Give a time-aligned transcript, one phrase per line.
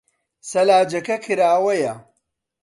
[0.51, 1.93] سەلاجەکە کراوەیە.